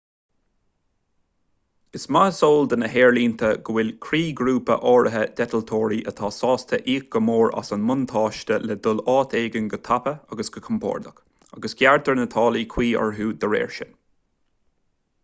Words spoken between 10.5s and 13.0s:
go compordach agus gearrtar na táillí cuí